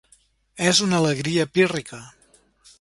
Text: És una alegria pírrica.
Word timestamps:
És 0.69 0.81
una 0.87 0.97
alegria 1.01 1.47
pírrica. 1.59 2.03